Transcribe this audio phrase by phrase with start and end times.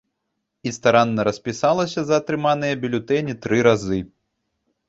[0.69, 3.99] І старанна распісалася за атрыманыя бюлетэні тры разы.